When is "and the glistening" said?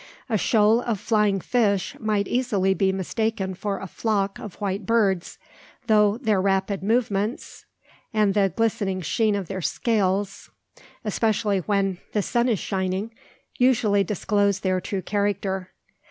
8.11-9.01